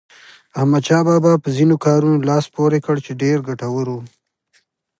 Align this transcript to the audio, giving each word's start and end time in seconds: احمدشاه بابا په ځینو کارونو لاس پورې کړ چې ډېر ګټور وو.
احمدشاه 0.59 1.03
بابا 1.07 1.33
په 1.43 1.49
ځینو 1.57 1.75
کارونو 1.85 2.25
لاس 2.29 2.45
پورې 2.55 2.79
کړ 2.85 2.95
چې 3.05 3.11
ډېر 3.21 3.37
ګټور 3.47 3.85
وو. 3.91 4.01